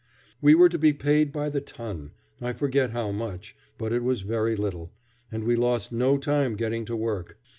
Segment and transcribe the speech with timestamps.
[0.41, 4.21] We were to be paid by the ton, I forget how much, but it was
[4.21, 4.89] very little,
[5.31, 7.37] and we lost no time getting to work.